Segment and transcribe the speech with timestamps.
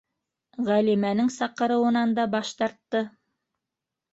[0.69, 3.03] Ғәлимәнең саҡырыуынан да баш тартты.